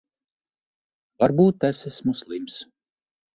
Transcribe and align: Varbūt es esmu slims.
Varbūt 1.23 1.67
es 1.69 1.83
esmu 1.93 2.15
slims. 2.23 2.57